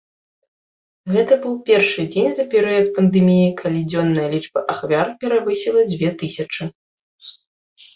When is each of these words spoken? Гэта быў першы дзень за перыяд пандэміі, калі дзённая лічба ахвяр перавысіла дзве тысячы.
Гэта 1.15 1.33
быў 1.43 1.53
першы 1.67 2.01
дзень 2.15 2.33
за 2.41 2.47
перыяд 2.55 2.87
пандэміі, 2.97 3.53
калі 3.63 3.79
дзённая 3.93 4.27
лічба 4.35 4.59
ахвяр 4.77 5.07
перавысіла 5.25 5.81
дзве 5.95 6.09
тысячы. 6.21 6.63